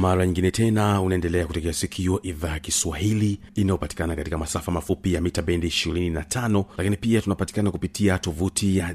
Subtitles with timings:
[0.00, 5.42] mara nyingine tena unaendelea kutegea sikio idhaa ya kiswahili inayopatikana katika masafa mafupi ya mita
[5.42, 8.94] bendi 25 lakini pia tunapatikana kupitia tovuti ya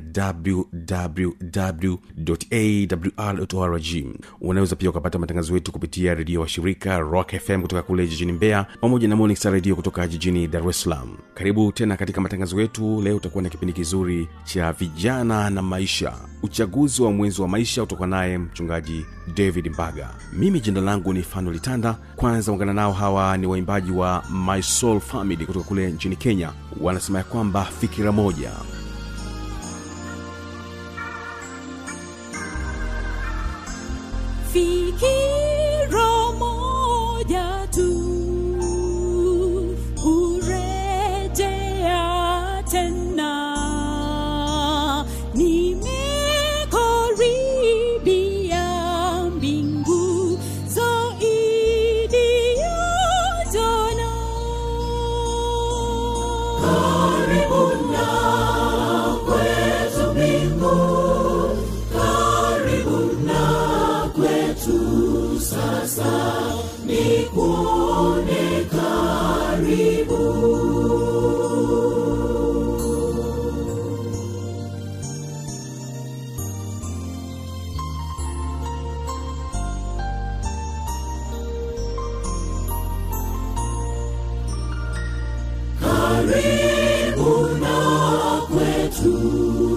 [3.17, 4.05] wwwawrrg
[4.41, 8.65] unaweza pia ukapata matangazo yetu kupitia redio wa shirika rock fm kutoka kule jijini mbeya
[8.81, 11.17] pamoja na monix redio kutoka jijini dar es salaam.
[11.33, 13.01] Karibu tena katika matangazo yetu.
[13.01, 16.13] Leo utakuwa na kipindi kizuri cha vijana na maisha.
[16.43, 20.09] Uchaguzi wa mwenzi wa maisha utoka naye mchungaji david mbaga.
[20.33, 24.99] Mimi jina langu ni fanuel tanda kwanza ungana nao hawa ni waimbaji wa my soul
[24.99, 26.51] family kutoka kule nchini kenya.
[26.81, 28.51] Wanasema ya kwamba fikira moja.
[34.53, 35.44] Fikira
[89.05, 89.74] to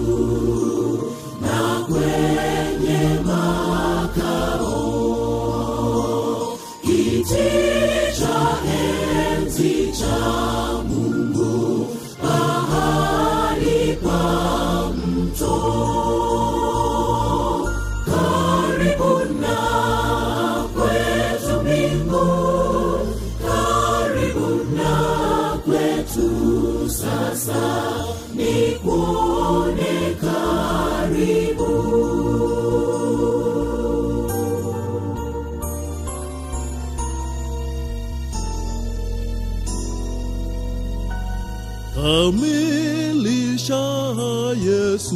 [44.89, 45.15] Yesu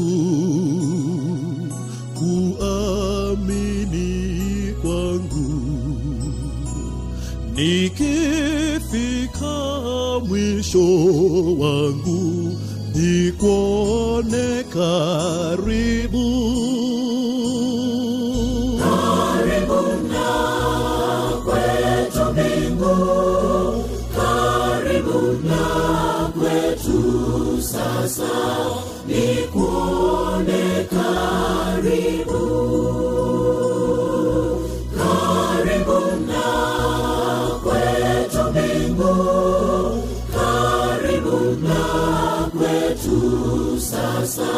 [3.34, 5.50] kuamini kwangu.
[7.56, 9.56] Nikifika
[10.28, 10.86] mwisho
[11.60, 12.54] wangu
[12.96, 16.24] nikuone karibu
[29.14, 30.64] nikuone
[30.94, 32.44] karibu.
[34.98, 36.48] Karibu na
[37.64, 38.44] kwetu.
[40.34, 41.82] Karibu na
[42.58, 43.20] kwetu
[43.80, 44.50] sasa.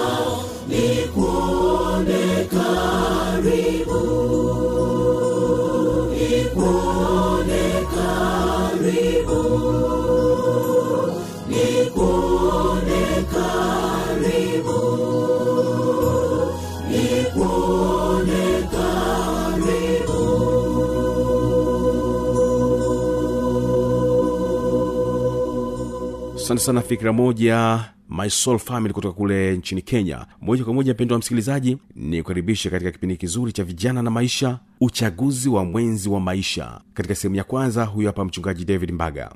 [26.45, 30.25] Asante sana fikira moja my soul family kutoka kule nchini kenya.
[30.41, 34.59] Moja kwa moja mpendo wa msikilizaji ni kukaribisha katika kipindi kizuri cha vijana na maisha
[34.81, 36.81] uchaguzi wa mwenzi wa maisha.
[36.93, 39.31] Katika sehemu ya kwanza huyo hapa mchungaji david mbaga.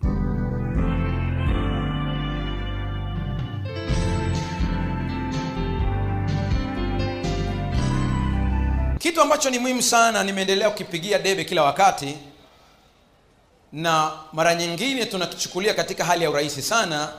[9.00, 12.18] Kitu ambacho ni muhimu sana nimeendelea kukipigia debe kila wakati
[13.72, 17.14] na mara nyingine tunakichukulia katika hali ya urahisi sana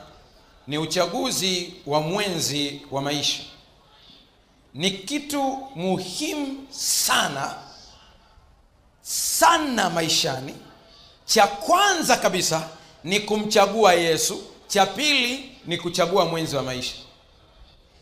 [0.67, 3.43] ni uchaguzi wa mwenzi wa maisha.
[4.73, 7.55] Ni kitu muhimu sana
[9.01, 10.55] sana maishani.
[11.25, 12.67] Cha kwanza kabisa
[13.03, 16.95] ni kumchagua yesu cha pili ni kuchagua mwenzi wa maisha.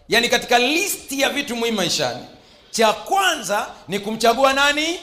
[0.10, 2.26] Yaani katika listi ya vitu muhimu maishani
[2.72, 5.00] cha kwanza ni kumchagua nani?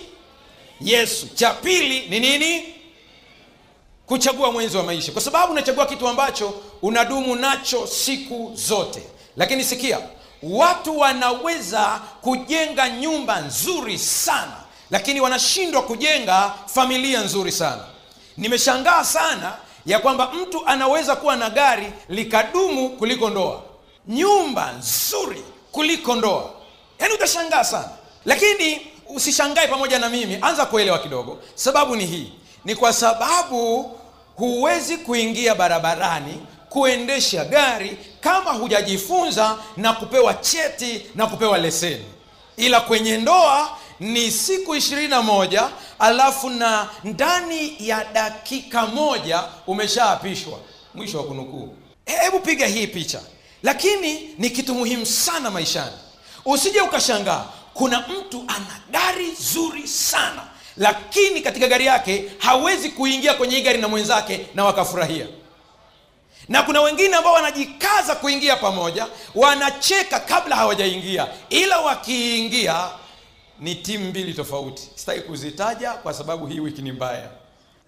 [0.80, 1.28] Yesu.
[1.34, 2.74] Cha pili ni nini
[4.06, 5.12] kuchagua mwenzi wa maisha.
[5.12, 9.02] Kwa sababu unachagua kitu ambacho unadumu nacho siku zote.
[9.36, 9.98] Lakini sikia
[10.42, 14.56] watu wanaweza kujenga nyumba nzuri sana
[14.90, 17.84] lakini wanashindwa kujenga familia nzuri sana.
[18.36, 19.52] Nimeshangaa sana
[19.86, 23.62] ya kwamba mtu anaweza kuwa na gari likadumu kuliko ndoa.
[24.08, 25.42] Nyumba nzuri
[25.72, 26.50] kuliko ndoa.
[26.98, 27.88] Yaani utashangaa sana.
[28.24, 30.38] Lakini usishangae pamoja na mimi.
[30.42, 31.38] Anza kuelewa kidogo.
[31.54, 32.32] Sababu ni hii.
[32.64, 33.90] Ni kwa sababu
[34.36, 42.04] huwezi kuingia barabarani kuendesha gari kama hujajifunza na kupewa cheti na kupewa leseni.
[42.56, 45.68] Ila kwenye ndoa ni siku ishirini na moja
[45.98, 50.58] alafu na ndani ya dakika moja umeshaapishwa.
[50.94, 51.74] Mwisho wa kunukuu.
[52.06, 53.20] Hebu piga hii picha.
[53.62, 55.96] Lakini ni kitu muhimu sana maishani.
[56.44, 57.44] Usije ukashangaa
[57.74, 60.42] kuna mtu ana gari zuri sana
[60.76, 65.26] lakini katika gari yake hawezi kuingia kwenye hii gari na mwenzake na wakafurahia.
[66.48, 71.26] Na kuna wengine ambao wanajikaza kuingia pamoja wanacheka kabla hawajaingia.
[71.50, 72.88] Ila wakiingia
[73.60, 74.88] ni timu mbili tofauti.
[74.94, 77.28] Sitaki kuzitaja kwa sababu hii wiki ni mbaya.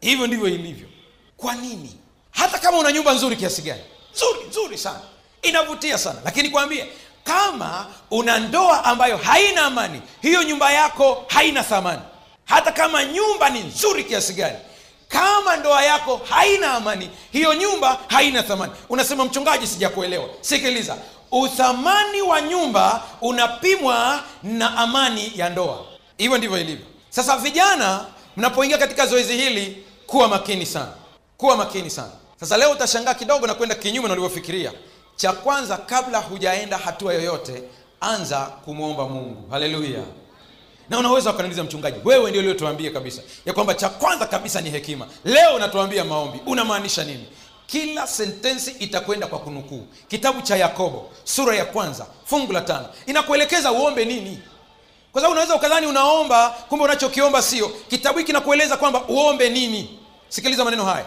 [0.00, 0.88] Hivyo ndivyo ilivyo.
[1.36, 1.96] Kwa nini?
[2.30, 3.82] Hata kama una nyumba nzuri kiasi gani.
[4.14, 5.00] Nzuri nzuri sana.
[5.42, 6.18] Inavutia sana.
[6.24, 6.86] Lakini kwambie
[7.24, 12.02] kama una ndoa ambayo haina amani hiyo nyumba yako haina thamani
[12.48, 14.56] hata kama nyumba ni nzuri kiasi gani
[15.08, 18.72] kama ndoa yako haina amani hiyo nyumba haina thamani.
[18.88, 20.28] Unasema mchungaji sijakuelewa.
[20.40, 20.96] Sikiliza
[21.32, 25.84] uthamani wa nyumba unapimwa na amani ya ndoa.
[26.18, 26.86] Hivyo ndivyo ilivyo.
[27.10, 28.06] Sasa vijana
[28.36, 30.92] mnapoingia katika zoezi hili kuwa makini sana.
[31.36, 32.12] Kuwa makini sana.
[32.40, 34.72] Sasa leo utashangaa kidogo na kwenda kinyume na ulivyofikiria.
[35.16, 37.62] Cha kwanza kabla hujaenda hatua yoyote
[38.00, 39.50] anza kumwomba mungu.
[39.50, 40.02] Haleluya
[40.90, 45.06] na unaweza ukaniuliza mchungaji wewe ndio uliotuambia kabisa ya kwamba cha kwanza kabisa ni hekima.
[45.24, 46.40] Leo unatuambia maombi.
[46.46, 47.24] Unamaanisha nini?
[47.66, 49.86] Kila sentensi itakwenda kwa kunukuu.
[50.08, 52.86] Kitabu cha yakobo sura ya kwanza fungu la tano.
[53.06, 54.38] Inakuelekeza uombe nini?
[55.12, 57.68] Kwa sababu unaweza ukadhani unaomba kumbe unachokiomba sio.
[57.68, 59.98] Kitabu hiki kinakueleza kwamba uombe nini?
[60.28, 61.06] Sikiliza maneno haya.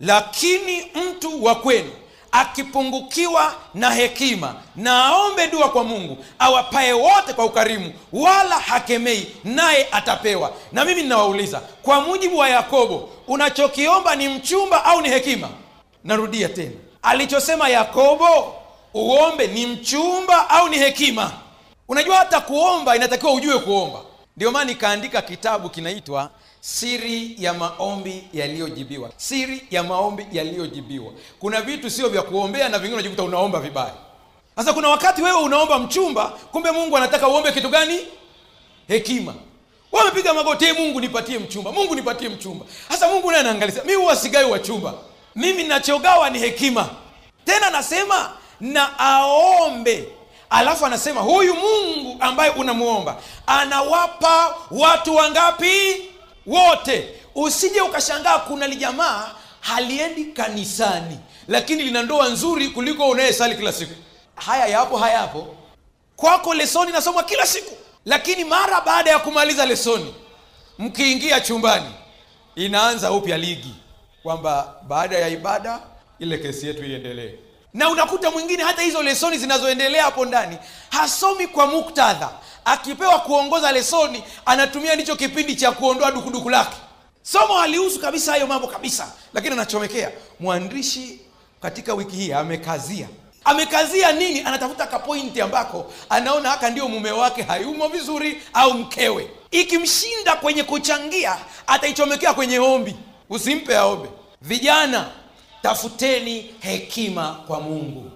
[0.00, 1.90] Lakini mtu wa kwenu
[2.32, 9.88] akipungukiwa na hekima na aombe dua kwa mungu awapae wote kwa ukarimu wala hakemei naye
[9.92, 10.52] atapewa.
[10.72, 15.48] Na mimi ninawauliza kwa mujibu wa yakobo unachokiomba ni mchumba au ni hekima?
[16.04, 16.72] Narudia tena.
[17.02, 18.54] Alichosema yakobo
[18.94, 21.32] uombe ni mchumba au ni hekima?
[21.88, 23.98] Unajua hata kuomba inatakiwa ujue kuomba.
[24.36, 26.30] Ndio maana nikaandika kitabu kinaitwa
[26.60, 29.10] siri ya maombi yaliyojibiwa.
[29.16, 31.12] Siri ya maombi yaliyojibiwa.
[31.38, 33.94] Kuna vitu sio vya kuombea na vingine unajikuta unaomba vibaya.
[34.56, 37.98] Sasa kuna wakati wewe unaomba mchumba kumbe mungu anataka uombe kitu gani?
[38.88, 39.34] Hekima.
[39.92, 42.66] Wamepiga magoti "Ee mungu nipatie mchumba mungu nipatie mchumba.
[42.88, 44.16] Sasa mungu naye anaangalia mi huwa
[44.50, 44.94] wachumba.
[45.36, 46.88] Mimi nachogawa ni hekima.
[47.44, 50.08] Tena nasema na aombe.
[50.50, 56.09] Alafu anasema huyu mungu ambaye unamuomba anawapa watu wangapi
[56.50, 57.08] wote.
[57.34, 59.30] Usije ukashangaa kuna lijamaa
[59.60, 63.92] haliendi kanisani lakini lina ndoa nzuri kuliko unayesali kila siku.
[64.34, 65.56] Haya yapo hayapo
[66.16, 70.14] kwako lesoni nasomwa kila siku lakini mara baada ya kumaliza lesoni
[70.78, 71.90] mkiingia chumbani
[72.54, 73.74] inaanza upya ligi
[74.22, 75.80] kwamba baada ya ibada
[76.18, 77.34] ile kesi yetu iendelee
[77.74, 80.58] na unakuta mwingine hata hizo lesoni zinazoendelea hapo ndani
[80.90, 82.30] hasomi kwa muktadha.
[82.64, 86.76] Akipewa kuongoza lesoni anatumia ndicho kipindi cha kuondoa dukuduku lake.
[87.22, 90.10] Somo halihusu kabisa hayo mambo kabisa lakini anachomekea
[90.40, 91.20] mwandishi
[91.62, 93.08] katika wiki hii amekazia.
[93.44, 94.40] Amekazia nini?
[94.40, 99.30] Anatafuta kapointi ambako anaona haka ndio mume wake hayumo vizuri au mkewe.
[99.50, 101.36] Ikimshinda kwenye kuchangia
[101.66, 102.96] ataichomekea kwenye ombi.
[103.30, 104.08] Usimpe aombe.
[104.42, 105.08] Vijana
[105.62, 108.10] tafuteni hekima kwa mungu.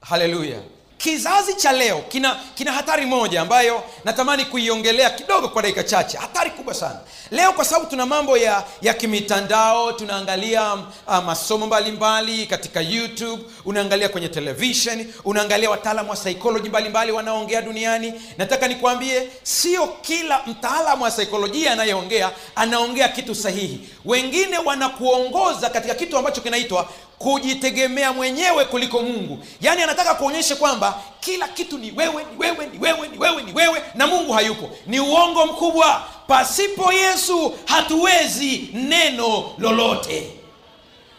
[0.00, 0.62] Haleluya
[0.98, 6.18] kizazi cha leo kina kina hatari moja ambayo natamani kuiongelea kidogo kwa dakika chache.
[6.18, 7.00] Hatari kubwa sana.
[7.30, 14.08] Leo kwa sababu tuna mambo ya ya kimitandao tunaangalia uh, masomo mbalimbali katika youtube unaangalia
[14.08, 18.14] kwenye televishen unaangalia wataalamu wa saikoloji mbalimbali wanaoongea duniani.
[18.38, 23.88] Nataka nikwambie sio kila mtaalamu wa saikolojia anayeongea anaongea kitu sahihi.
[24.04, 26.88] Wengine wanakuongoza katika kitu ambacho kinaitwa
[27.18, 29.38] kujitegemea mwenyewe kuliko mungu.
[29.60, 33.52] Yaani anataka kuonyeshe kwamba kila kitu ni wewe ni wewe ni wewe ni wewe ni
[33.52, 34.70] wewe na mungu hayupo.
[34.86, 36.02] Ni uongo mkubwa.
[36.26, 40.30] Pasipo yesu hatuwezi neno lolote.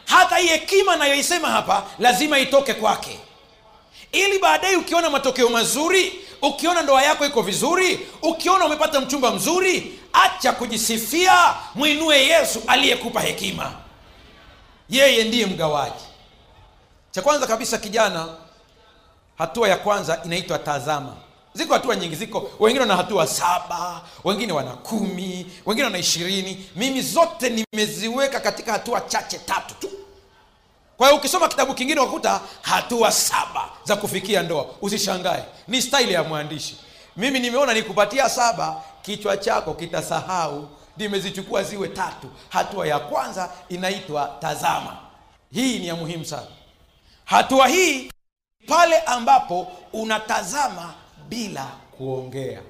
[0.06, 3.20] Hata hii hekima nayoisema hapa lazima itoke kwake.
[4.12, 10.52] Ili baadaye ukiona matokeo mazuri ukiona ndoa yako iko vizuri ukiona umepata mchumba mzuri acha
[10.52, 13.74] kujisifia mwinue yesu aliyekupa hekima
[14.90, 16.06] yeye ndiye mgawaji.
[17.12, 18.28] Cha kwanza kabisa kijana
[19.38, 21.16] hatua ya kwanza inaitwa tazama.
[21.54, 22.52] Ziko hatua nyingi ziko.
[22.60, 26.70] Wengine wana hatua saba wengine wana kumi wengine wana ishirini.
[26.76, 29.90] Mimi zote nimeziweka katika hatua chache tatu tu.
[30.98, 34.66] Kwa hiyo ukisoma kitabu kingine wakuta hatua saba za kufikia ndoa.
[34.82, 36.78] Usishangae ni staili ya mwandishi.
[37.18, 40.70] Mimi nimeona nikupatia saba kichwa chako kitasahau
[41.04, 42.28] nimezichukua ziwe tatu.
[42.50, 44.98] Hatua ya kwanza inaitwa tazama.
[45.52, 46.48] Hii ni ya muhimu sana.
[47.26, 48.12] Hatua hii
[48.68, 50.94] pale ambapo unatazama
[51.30, 51.66] bila
[51.98, 52.62] kuongea.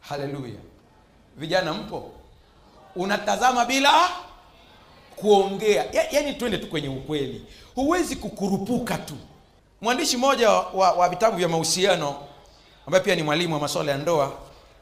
[0.00, 0.60] Haleluya.
[1.36, 2.10] Vijana mpo?
[2.96, 4.08] Unatazama bila
[5.16, 5.84] kuongea.
[5.92, 7.44] Ya, yani twende tu kwenye ukweli.
[7.74, 9.14] Huwezi kukurupuka tu.
[9.80, 12.16] Mwandishi mmoja wa, wa, wa vitabu vya mahusiano
[12.86, 14.32] ambaye pia ni mwalimu wa masuala ya ndoa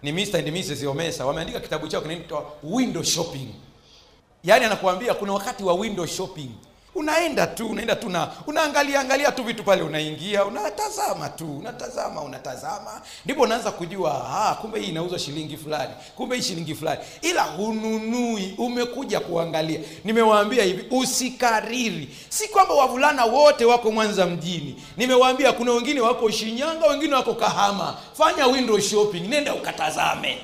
[0.07, 0.39] ni Mr.
[0.39, 0.85] and Mrs.
[0.87, 3.49] Omesa wameandika kitabu chao kinaitwa window shopping
[4.45, 6.51] yaani anakuambia kuna wakati wa window shopping
[6.97, 13.00] unaenda tu unaenda tu na unaangalia angalia tu vitu pale unaingia unatazama tu unatazama unatazama.
[13.25, 17.00] Ndipo unaanza kujua ah, kumbe hii inauzwa shilingi fulani kumbe hii shilingi fulani.
[17.23, 19.81] Ila hununui umekuja kuangalia.
[20.05, 22.09] Nimewaambia hivi usikariri.
[22.29, 24.83] Si kwamba wavulana wote wako mwanza mjini.
[24.97, 27.97] Nimewaambia kuna wengine wako shinyanga wengine wako kahama.
[28.19, 30.38] Fanya window shopping nenda ukatazame.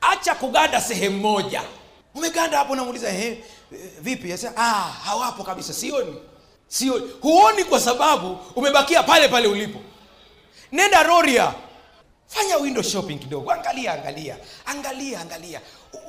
[0.00, 1.62] Acha kuganda sehemu moja.
[2.14, 3.44] Umeganda hapo namuuliza he
[4.00, 4.32] vipi?
[4.32, 5.72] Asa, ah, hawapo kabisa.
[5.72, 6.16] Sioni.
[6.68, 7.10] Sioni.
[7.22, 9.80] Huoni kwa sababu umebakia pale pale ulipo.
[10.72, 11.54] Nenda roria.
[12.26, 13.50] Fanya window shopping kidogo.
[13.52, 14.36] Angalia angalia.
[14.66, 15.60] Angalia angalia.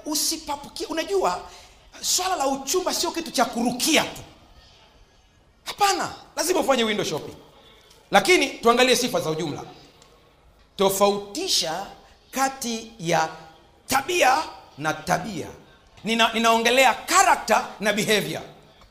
[0.05, 0.85] Usipapukie.
[0.87, 1.41] Unajua
[2.01, 4.21] swala la uchumba sio kitu cha kurukia tu.
[5.63, 6.09] Hapana.
[6.35, 7.35] Lazima ufanye window shopping.
[8.11, 9.63] Lakini tuangalie sifa za ujumla.
[10.75, 11.85] Tofautisha
[12.31, 13.29] kati ya
[13.87, 14.37] tabia
[14.77, 15.47] na tabia
[16.03, 18.41] Nina, ninaongelea character na behavior.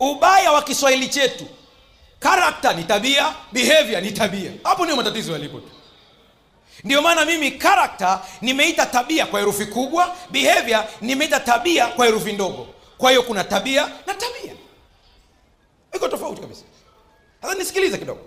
[0.00, 1.46] Ubaya wa kiswahili chetu
[2.20, 4.50] character ni tabia behavior ni tabia.
[4.64, 5.68] Hapo ndio matatizo yalipo tu.
[6.84, 12.66] Ndio maana mimi character nimeita tabia kwa herufi kubwa behavior nimeita tabia kwa herufi ndogo.
[12.98, 14.52] Kwa hiyo kuna tabia na tabia.
[15.94, 16.62] Iko tofauti kabisa.
[17.42, 18.20] Sasa nisikilize kidogo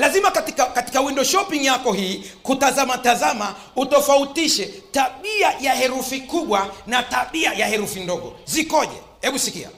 [0.00, 7.02] lazima katika katika window shopping yako hii kutazama tazama utofautishe tabia ya herufi kubwa na
[7.02, 8.36] tabia ya herufi ndogo.
[8.44, 8.96] Zikoje?
[9.20, 9.68] Hebu sikia.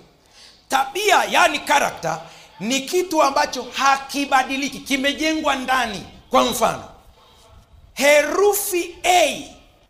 [0.68, 2.20] Tabia yani karakta
[2.60, 6.02] ni kitu ambacho hakibadiliki kimejengwa ndani.
[6.30, 6.84] Kwa mfano
[7.94, 9.42] herufi a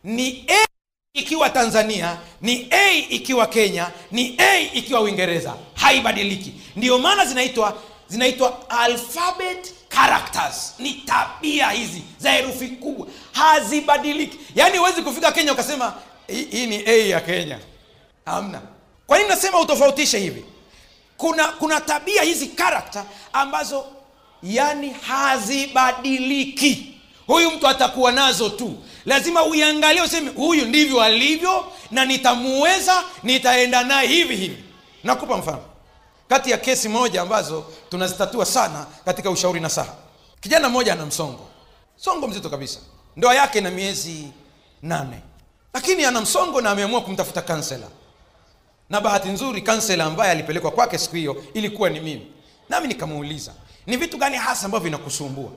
[0.05, 0.67] ni a
[1.15, 5.55] ikiwa tanzania ni a ikiwa kenya ni a ikiwa uingereza.
[5.75, 6.53] Haibadiliki.
[6.77, 10.75] Ndiyo maana zinaitwa zinaitwa alphabet characters.
[10.79, 13.07] Ni tabia hizi za herufi kubwa.
[13.33, 14.39] Hazibadiliki.
[14.55, 15.95] Yaani huwezi kufika kenya ukasema
[16.27, 17.59] hii ni a ya kenya.
[18.25, 18.61] Hamna.
[19.07, 20.45] Kwa nini nasema utofautishe hivi?
[21.17, 23.85] Kuna kuna tabia hizi karakta ambazo
[24.43, 26.89] yani hazibadiliki.
[27.27, 28.75] Huyu mtu atakuwa nazo tu.
[29.07, 34.65] Lazima uiangalie useme huyu ndivyo alivyo na nitamuweza nitaenda naye hivi hivi.
[35.05, 35.63] Nakupa mfano
[36.33, 39.95] kati ya kesi moja ambazo tunazitatua sana katika ushauri na saha.
[40.41, 41.49] Kijana mmoja ana msongo.
[41.99, 42.81] Msongo mzito kabisa.
[43.17, 44.29] Ndoa yake na miezi
[44.83, 45.21] nane.
[45.75, 47.87] Lakini ana msongo na ameamua kumtafuta kansela
[48.91, 52.33] na bahati nzuri kansela ambaye alipelekwa kwake siku hiyo ilikuwa ni mimi.
[52.69, 53.53] Nami nikamuuliza
[53.87, 55.51] ni vitu gani hasa ambavyo vinakusumbua?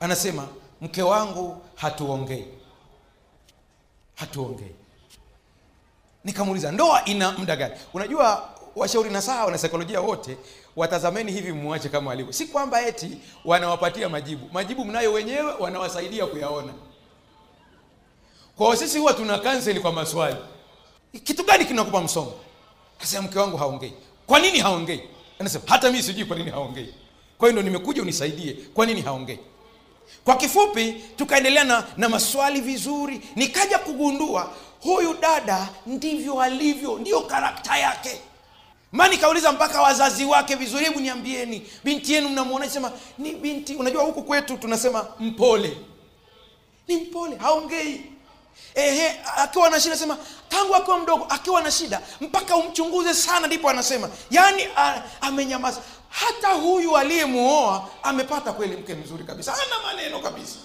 [0.00, 0.48] Anasema
[0.80, 2.46] mke wangu hatuongei.
[4.14, 4.74] Hatuongei.
[6.24, 7.74] Nikamuuliza ndoa ina muda gani?
[7.94, 10.36] Unajua washauri na saha wanasaikolojia wote
[10.76, 14.48] watazameni hivi mwache kama walivyo si kwamba eti wanawapatia majibu.
[14.52, 16.72] Majibu mnayo wenyewe wanawasaidia kuyaona.
[18.56, 20.36] Kwao sisi huwa tuna kanseli kwa maswali.
[21.24, 22.34] Kitu gani kinakupa msongo?
[22.98, 23.92] Kasema mke wangu haongei.
[24.26, 25.00] Kwa nini haongei?
[25.38, 26.94] Anasema hata mimi sijui kwa nini haongei.
[27.38, 29.38] Kwa hiyo ndo nimekuja unisaidie kwa nini haongei?
[30.24, 33.20] Kwa kifupi tukaendelea na, na maswali vizuri.
[33.36, 38.20] Nikaja kugundua huyu dada ndivyo alivyo ndiyo karakta yake
[38.92, 41.70] ma nikauliza mpaka wazazi wake vizuri hebu niambieni.
[41.84, 45.76] Binti yenu mnamwona sema ni binti unajua huku kwetu tunasema mpole.
[46.88, 48.00] Ni mpole haongei.
[48.74, 50.16] Ehe akiwa na shida sema
[50.48, 54.10] tangu akiwa mdogo akiwa na shida mpaka umchunguze sana ndipo anasema.
[54.30, 54.68] Yaani
[55.20, 55.80] amenyamaza.
[56.08, 59.54] Hata huyu aliyemuoa amepata kweli mke mzuri kabisa.
[59.54, 60.56] Ana maneno kabisa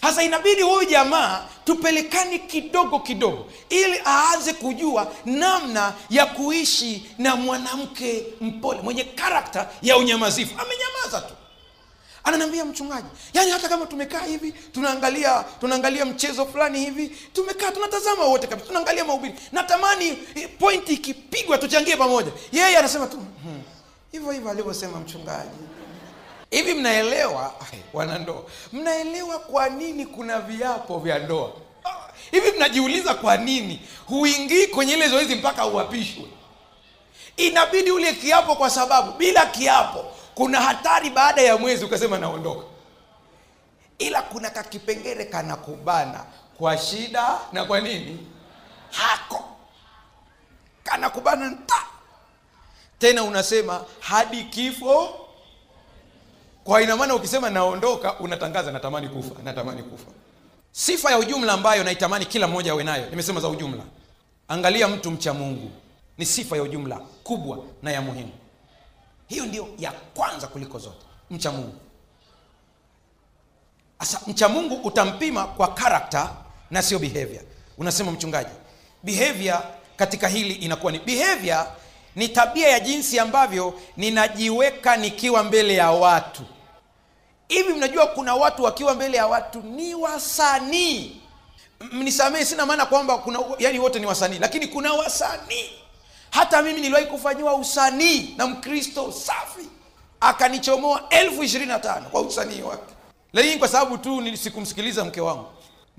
[0.00, 8.26] sasa inabidi huyu jamaa tupelekane kidogo kidogo ili aanze kujua namna ya kuishi na mwanamke
[8.40, 10.54] mpole mwenye karakta ya unyamazifu.
[10.60, 11.34] Amenyamaza tu.
[12.24, 18.46] Ananiambia mchungaji yaani hata kama tumekaa hivi tunaangalia tunaangalia mchezo fulani hivi tumekaa tunatazama wote
[18.46, 19.34] kabisa tunaangalia mahubiri.
[19.52, 22.32] Natamani eh, pointi ikipigwa tuchangie pamoja.
[22.52, 23.62] Yeye anasema tu "Hmm,
[24.12, 25.50] hivyo hivyo alivyosema mchungaji
[26.50, 27.54] hivi mnaelewa?
[27.92, 28.42] Wanandoa
[28.72, 31.52] mnaelewa kwa nini kuna viapo vya ndoa?
[31.84, 31.96] Ah,
[32.30, 36.24] hivi mnajiuliza kwa nini huingii kwenye ile zoezi mpaka uapishwe?
[37.36, 40.04] Inabidi ule kiapo kwa sababu bila kiapo
[40.34, 42.64] kuna hatari baada ya mwezi ukasema naondoka.
[43.98, 46.24] Ila kuna kakipengele kanakubana
[46.58, 48.26] kwa shida na kwa nini?
[48.90, 49.44] Hako.
[50.84, 51.74] Kanakubana nta.
[52.98, 55.19] Tena unasema hadi kifo
[56.70, 60.10] kwa ina ukisema naondoka unatangaza natamani kufa natamani kufa.
[60.72, 63.82] Sifa ya ujumla ambayo naitamani kila mmoja awe nayo nimesema za ujumla.
[64.48, 65.70] Angalia mtu mcha mungu
[66.18, 68.30] ni sifa ya ujumla kubwa na ya muhimu.
[69.28, 71.74] Hiyo ndio ya kwanza kuliko zote mcha mungu.
[73.98, 76.30] Sasa mcha mungu utampima kwa karakta
[76.70, 77.42] na sio behavior.
[77.78, 78.50] Unasema mchungaji
[79.02, 79.62] behavior
[79.96, 81.66] katika hili inakuwa ni behavior
[82.16, 86.42] ni tabia ya jinsi ambavyo ninajiweka nikiwa mbele ya watu
[87.50, 91.20] hivi mnajua kuna watu wakiwa mbele ya watu ni wasanii.
[91.92, 95.70] Mnisamehe sina maana kwamba kuna yani wote ni wasanii lakini kuna wasanii.
[96.30, 99.68] Hata mimi niliwahi kufanyiwa usanii na mkristo safi
[100.20, 102.94] akanichomoa elfu ishirini na tano kwa usanii wake.
[103.32, 105.46] Lakini kwa sababu tu sikumsikiliza mke wangu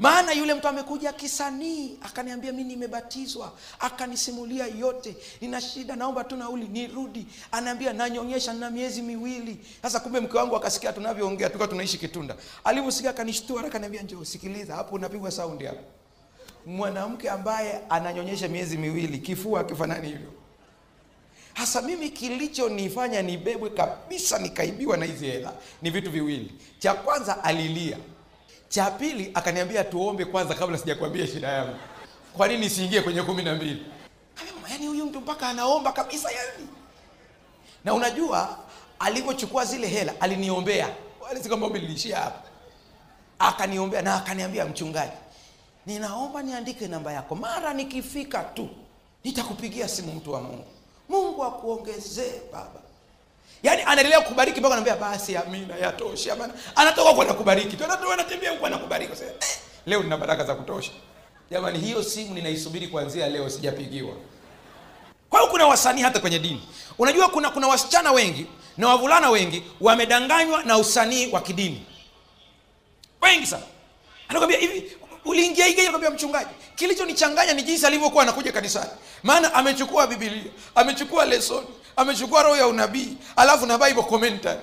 [0.01, 5.15] maana yule mtu amekuja kisanii akaniambia mi nimebatizwa akanisimulia yote.
[5.41, 7.27] Nina shida naomba tu nauli nirudi.
[7.51, 9.57] Anaambia nanyonyesha na miezi miwili.
[9.81, 12.35] Sasa kumbe mke wangu akasikia tunavyoongea tuka tunaishi kitunda.
[12.63, 15.83] Alivyosikia akanishtua akaniambia njoo sikiliza hapo unapigwa saundi hapo.
[16.65, 20.31] Mwanamke ambaye ananyonyesha miezi miwili kifua akifanani hivyo.
[21.53, 26.51] Hasa mimi kilichonifanya nibebwe kabisa nikaibiwa na hizi hela ni vitu viwili.
[26.79, 27.97] Cha kwanza alilia
[28.71, 31.75] cha pili akaniambia tuombe kwanza kabla sijakwambia shida yangu.
[32.37, 33.85] Kwa nini siingie kwenye kumi na mbili?
[34.69, 36.67] Yaani huyu mtu mpaka anaomba kabisa yani.
[37.83, 38.57] Na unajua
[38.99, 40.89] alivyochukua zile hela aliniombea.
[41.49, 42.41] Kwamba liliishia hapa.
[43.39, 45.11] Akaniombea na akaniambia mchungaji
[45.85, 47.35] ninaomba niandike namba yako.
[47.35, 48.69] Mara nikifika tu
[49.23, 50.65] nitakupigia simu mtu wa mungu.
[51.09, 52.81] Mungu akuongezee baba
[53.63, 58.51] yaani anaendelea kubariki mpaka anambia basi amina yatosha maana anatoka kwa nakubariki tu anatoka anatembea
[58.51, 59.11] huko anakubariki.
[59.15, 59.33] Sasa, eh,
[59.85, 60.91] leo nina baraka za kutosha.
[61.51, 64.13] Jamani hiyo simu ninaisubiri kuanzia leo sijapigiwa.
[65.29, 66.67] Kwa hiyo kuna wasanii hata kwenye dini.
[66.97, 68.45] Unajua kuna kuna wasichana wengi
[68.77, 71.85] na wavulana wengi wamedanganywa na usanii wa kidini.
[73.21, 73.63] Wengi sana.
[74.27, 78.89] Anakwambia hivi uliingia igeni kwambia mchungaji kilichonichanganya ni jinsi alivyokuwa anakuja kanisani.
[79.23, 84.59] Maana amechukua bibilia amechukua lesoni amechukua roho ya unabii alafu na bible commentary.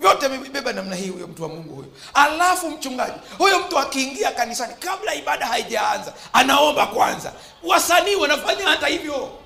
[0.00, 1.88] Vyote amebeba namna hii huyo mtu wa mungu huyo.
[2.14, 7.32] Alafu mchungaji huyo mtu akiingia kanisani kabla ibada haijaanza anaomba kwanza.
[7.62, 9.38] Wasanii wanafanya hata hivyo.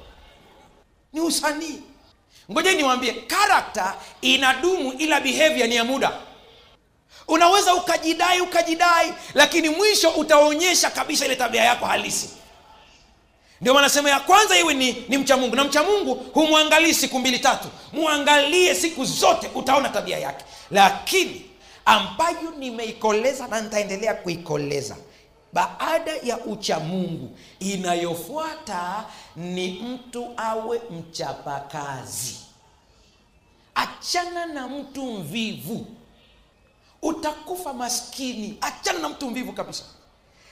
[1.12, 1.82] Ni usanii.
[2.52, 6.12] Ngoja niwaambie karakta inadumu ila behavior ni ya muda.
[7.28, 12.30] Unaweza ukajidai ukajidai lakini mwisho utaonyesha kabisa ile tabia yako halisi
[13.60, 15.56] ndio maana sema ya kwanza iwe ni, ni mcha mungu.
[15.56, 17.68] Na mcha mungu humwangalii siku mbili tatu.
[17.92, 20.44] Mwangalie siku zote utaona tabia yake.
[20.70, 21.42] Lakini
[21.84, 24.96] ambayo nimeikoleza na nitaendelea kuikoleza
[25.52, 29.04] baada ya ucha mungu inayofuata
[29.36, 32.36] ni mtu awe mchapakazi.
[33.74, 35.86] Achana na mtu mvivu.
[37.02, 38.58] Utakufa maskini.
[38.60, 39.84] Achana na mtu mvivu kabisa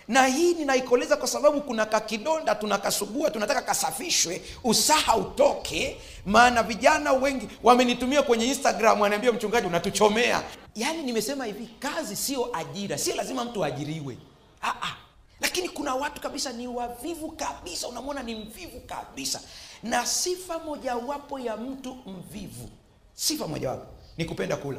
[0.09, 4.43] na hii ninaikoleza kwa sababu kuna kakidonda tunakasugua tunataka kasafishwe.
[4.65, 10.43] Usaha utoke maana vijana wengi wamenitumia kwenye instagram wanaambia mchungaji unatuchomea.
[10.75, 14.17] Yaani nimesema hivi kazi sio ajira sio lazima mtu aajiriwe
[14.63, 14.95] Aa,
[15.41, 19.41] lakini kuna watu kabisa ni wavivu kabisa unamwona ni mvivu kabisa.
[19.83, 22.69] Na sifa mojawapo ya mtu mvivu
[23.15, 23.87] sifa mojawapo
[24.17, 24.79] ni kupenda kula.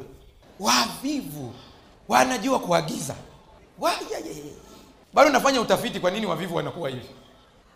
[0.60, 1.52] Wavivu
[2.08, 3.14] wanajua kuagiza.
[3.78, 3.92] Wa-.
[5.16, 7.06] Bado nafanya utafiti kwa nini wavivu wanakuwa hivi?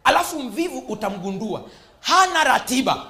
[0.04, 1.62] Alafu mvivu utamgundua
[2.00, 3.06] hana ratiba.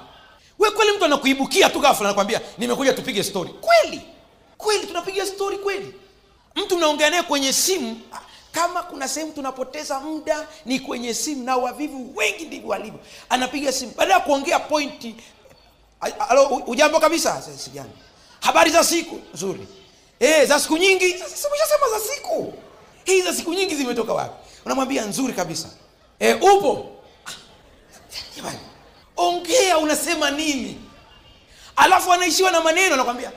[0.59, 3.49] We kweli mtu anakuibukia tu ghafla anakwambia nimekuja tupige story.
[3.49, 4.01] Kweli
[4.57, 5.93] kweli tunapiga story kweli.
[6.55, 7.99] Mtu mnaongea naye kwenye simu
[8.51, 12.99] kama kuna sehemu tunapoteza muda ni kwenye simu na wavivu wengi ndivyo walivyo.
[13.29, 13.93] Anapiga simu.
[13.97, 15.15] Baada ya kuongea pointi
[16.29, 17.41] alo ujambo kabisa?
[17.41, 17.93] "Si- sijambo
[18.41, 19.19] habari za siku?
[19.33, 19.67] Nzuri.
[20.19, 21.19] E, za siku nyingi?
[21.19, 22.53] Sasa umeshasema za siku
[23.03, 24.35] hii za siku nyingi zimetoka wapi?
[24.65, 25.69] Unamwambia nzuri kabisa.
[26.19, 26.89] E, upo?
[27.25, 28.51] Ah,
[29.17, 30.81] ongea unasema nini?
[31.75, 33.31] Alafu anaishiwa na maneno anakwambia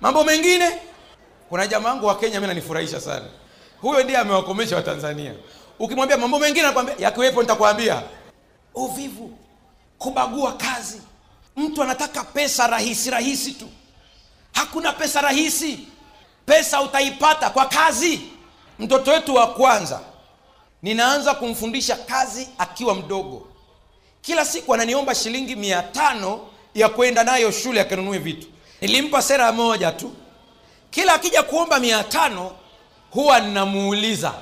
[0.00, 0.78] mambo mengine?
[1.48, 3.26] Kuna jamaa wangu wa kenya mi nanifurahisha sana.
[3.80, 5.34] Huyo ndiye amewakomesha watanzania.
[5.78, 8.02] Ukimwambia mambo mengine anakwambia yakiwepo nitakwambia.
[8.74, 9.38] Uvivu
[9.98, 11.00] kubagua kazi.
[11.56, 13.68] Mtu anataka pesa rahisi rahisi tu.
[14.52, 15.78] Hakuna pesa rahisi.
[16.46, 18.20] Pesa utaipata kwa kazi
[18.80, 20.00] mtoto wetu wa kwanza
[20.82, 23.46] ninaanza kumfundisha kazi akiwa mdogo.
[24.22, 26.40] Kila siku ananiomba shilingi mia tano
[26.74, 28.46] ya kwenda nayo shule akanunue vitu.
[28.80, 30.12] Nilimpa sera moja tu.
[30.90, 32.52] Kila akija kuomba mia tano
[33.10, 34.32] huwa ninamuuliza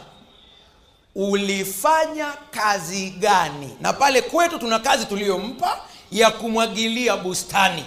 [1.14, 3.76] ulifanya kazi gani?
[3.80, 5.80] Na pale kwetu tuna kazi tuliyompa
[6.12, 7.84] ya kumwagilia bustani.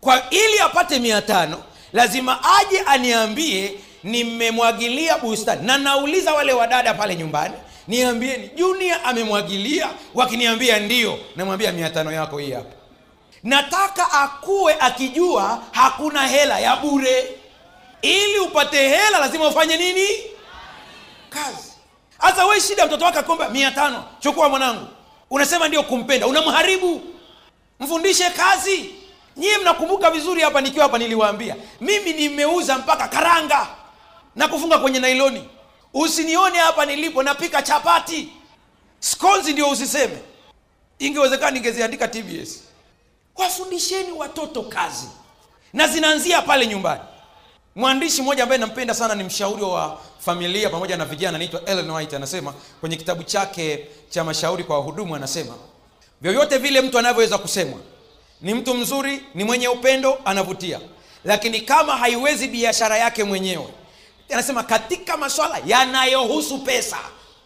[0.00, 1.62] Kwa ili apate mia tano
[1.92, 5.66] lazima aje aniambie nimemwagilia bustani.
[5.66, 7.54] Na nauliza wale wadada pale nyumbani
[7.88, 9.88] niambieni junia amemwagilia.
[10.14, 12.74] Wakiniambia ndio namwambia mia tano yako hii hapa.
[13.42, 17.24] Nataka akuwe akijua hakuna hela ya bure.
[18.02, 20.06] Ili upate hela lazima ufanye nini?
[21.30, 21.72] Kazi.
[22.18, 24.04] Hasa we shida mtoto wake akomba mia tano.
[24.20, 24.86] Chukua mwanangu.
[25.30, 26.26] Unasema ndio kumpenda.
[26.26, 27.00] Unamharibu.
[27.80, 28.90] Mfundishe kazi.
[29.36, 31.56] Nyie mnakumbuka vizuri hapa nikiwa hapa niliwaambia.
[31.80, 33.66] Mimi nimeuza mpaka karanga
[34.40, 35.48] na kufunga kwenye nailoni.
[35.94, 38.28] Usinione hapa nilipo napika chapati.
[39.00, 40.18] Skonzi ndio usiseme.
[40.98, 42.60] Ingewezekana ningeziandika tbs
[43.36, 45.08] wafundisheni watoto kazi.
[45.72, 47.00] Na zinaanzia pale nyumbani.
[47.76, 51.60] Mwandishi mmoja ambaye nampenda sana ni mshauri wa familia pamoja na vijana anaitwa
[51.94, 55.54] white anasema kwenye kitabu chake cha mashauri kwa wahudumu anasema
[56.20, 57.78] vyovyote vile mtu anavyoweza kusemwa
[58.40, 60.80] ni mtu mzuri ni mwenye upendo anavutia.
[61.24, 63.66] Lakini kama haiwezi biashara yake mwenyewe
[64.32, 66.98] anasema katika maswala yanayohusu pesa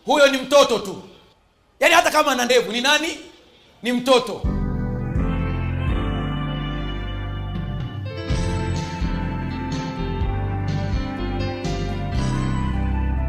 [0.07, 1.03] huyo ni mtoto tu.
[1.81, 3.19] Yaani hata kama ana ndevu ni nani?
[3.83, 4.43] Ni mtoto.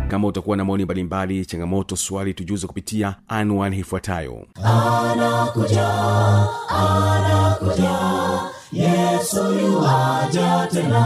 [0.07, 4.47] Kama utakuwa na maoni mbalimbali changamoto swali tujuze kupitia anwani ifuatayo.
[4.63, 5.87] Anakuja
[6.69, 7.99] anakuja
[8.71, 11.05] yesu yuaja tena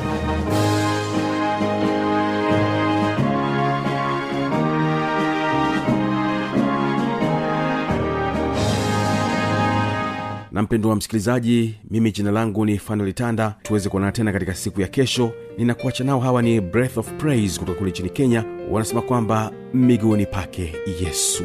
[10.51, 13.63] na mpendo wa msikilizaji mimi jina langu ni fanolitanda tanda.
[13.63, 15.31] Tuweze kuonana tena katika siku ya kesho.
[15.57, 18.43] Ninakuacha nao hawa ni breath of praise kutoka kule nchini kenya.
[18.71, 21.43] Wanasema kwamba miguuni pake yesu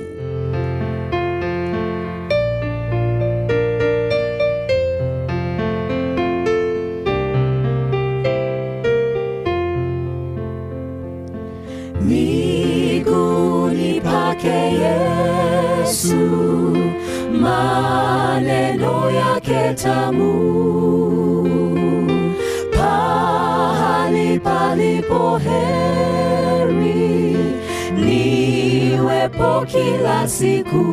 [29.97, 30.85] kila siku.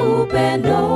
[0.00, 0.88] upendo.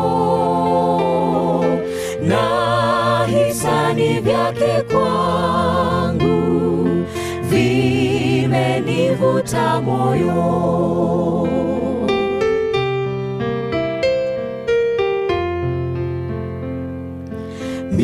[2.22, 6.36] Na hisani vyake kwangu
[7.50, 9.00] vimenivuta
[9.80, 11.46] moyo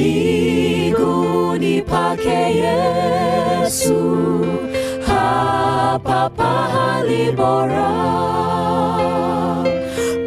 [0.02, 4.00] miguuni pake Yesu,
[5.06, 7.92] hapa pahali bora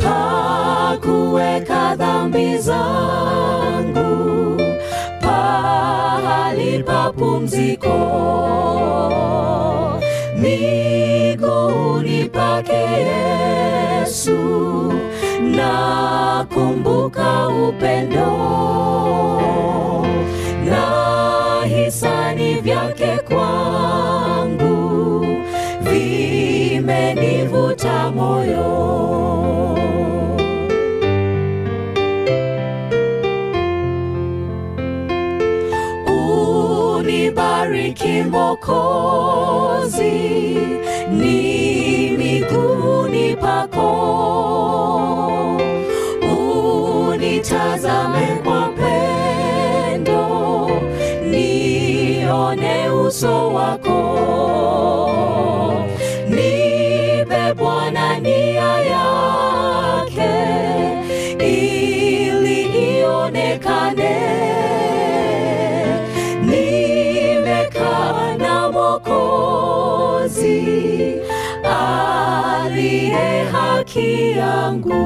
[0.02, 4.12] pa kuweka dhambi zangu,
[5.22, 7.98] pahali pa pumziko.
[10.42, 14.40] Miguuni pake Yesu,
[15.58, 18.32] nakumbuka upendo
[38.56, 40.12] mokozi
[41.12, 43.92] ni miguuni pako.
[47.12, 50.22] Unitazame kwa pendo
[51.30, 53.85] nione uso wako
[71.64, 75.06] aliye haki yangu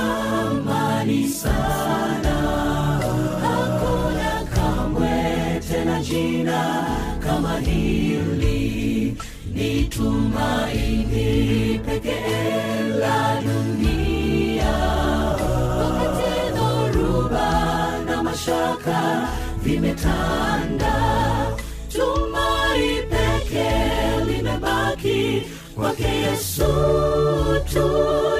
[0.00, 2.36] ni la thamani sana,
[3.42, 6.86] hakuna kamwe tena jina
[7.20, 9.16] kama hili.
[9.54, 14.72] Ni tumaini pekee la dunia,
[15.78, 19.28] wakati dhoruba na mashaka
[19.62, 20.94] vimetanda,
[21.92, 25.42] tumai pekee limebaki
[25.74, 26.64] kwake Yesu
[27.72, 28.39] tu.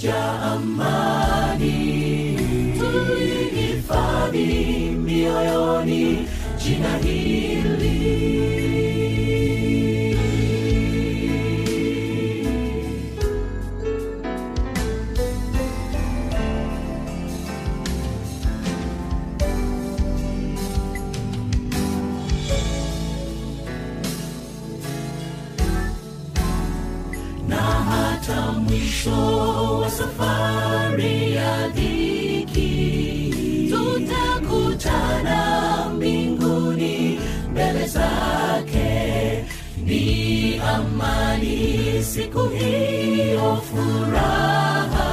[0.00, 2.36] faraja, amani.
[2.78, 4.46] tuihifadhi
[5.04, 6.98] mioyoni jina
[42.20, 45.08] siku hiyo furaha.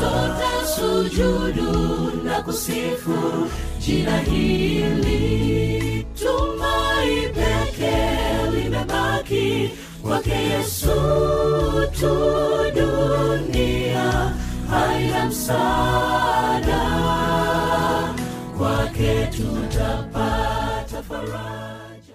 [0.00, 3.48] Tutasujudu na kusifu
[3.78, 6.06] jina hili.
[6.14, 7.96] Tumai peke
[8.54, 9.70] limebaki
[10.02, 10.92] kwake Yesu
[12.00, 12.16] tu.
[12.74, 14.32] Dunia.
[14.70, 15.91] Haina msaada,